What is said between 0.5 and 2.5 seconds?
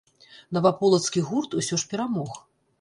Наваполацкі гурт усё ж перамог.